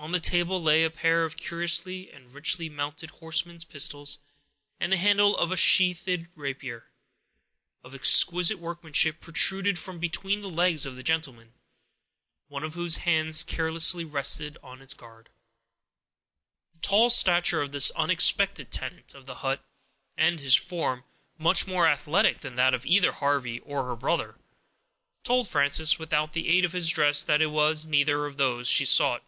[0.00, 4.20] On the table lay a pair of curiously and richly mounted horseman's pistols,
[4.78, 6.84] and the handle of a sheathed rapier,
[7.82, 11.52] of exquisite workmanship, protruded from between the legs of the gentleman,
[12.46, 15.30] one of whose hands carelessly rested on its guard.
[16.74, 19.64] The tall stature of this unexpected tenant of the hut,
[20.16, 21.02] and his form,
[21.38, 24.36] much more athletic than that of either Harvey or her brother,
[25.24, 28.84] told Frances, without the aid of his dress, that it was neither of those she
[28.84, 29.24] sought.